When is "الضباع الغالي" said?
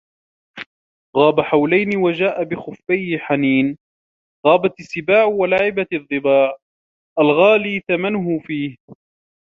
5.93-7.79